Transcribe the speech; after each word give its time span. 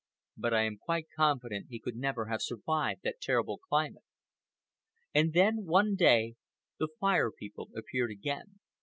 But 0.35 0.51
I 0.55 0.63
am 0.63 0.77
quite 0.79 1.09
confident 1.15 1.67
he 1.69 1.77
could 1.79 1.95
never 1.95 2.25
have 2.25 2.41
survived 2.41 3.01
that 3.03 3.21
terrible 3.21 3.59
climate. 3.59 4.01
And 5.13 5.31
then, 5.33 5.63
one 5.65 5.93
day, 5.93 6.37
the 6.79 6.87
Fire 6.99 7.29
People 7.31 7.69
appeared 7.75 8.09
again. 8.09 8.59